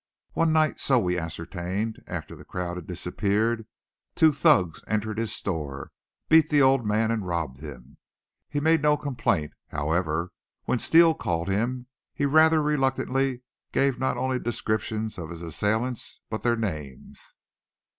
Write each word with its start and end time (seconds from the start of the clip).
One 0.33 0.51
night, 0.51 0.79
so 0.79 0.97
we 0.97 1.15
ascertained, 1.19 2.01
after 2.07 2.35
the 2.35 2.43
crowd 2.43 2.75
had 2.77 2.87
dispersed, 2.87 3.65
two 4.15 4.31
thugs 4.31 4.83
entered 4.87 5.19
his 5.19 5.31
store, 5.31 5.91
beat 6.27 6.49
the 6.49 6.59
old 6.59 6.83
man 6.83 7.11
and 7.11 7.23
robbed 7.27 7.59
him. 7.59 7.97
He 8.49 8.59
made 8.59 8.81
no 8.81 8.97
complaint; 8.97 9.53
however, 9.67 10.31
when 10.63 10.79
Steele 10.79 11.13
called 11.13 11.49
him 11.49 11.85
he 12.15 12.25
rather 12.25 12.63
reluctantly 12.63 13.43
gave 13.73 13.99
not 13.99 14.17
only 14.17 14.39
descriptions 14.39 15.19
of 15.19 15.29
his 15.29 15.43
assailants, 15.43 16.19
but 16.31 16.41
their 16.41 16.55
names. 16.57 17.35